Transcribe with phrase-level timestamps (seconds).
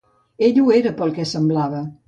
[0.47, 1.87] Ell ho era, pel que semblava.